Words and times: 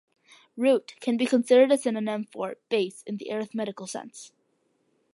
"Root" 0.57 0.95
can 0.99 1.15
be 1.15 1.27
considered 1.27 1.71
a 1.71 1.77
synonym 1.77 2.23
for 2.25 2.55
"base" 2.69 3.03
in 3.05 3.17
the 3.17 3.31
arithmetical 3.31 3.85
sense. 3.85 4.31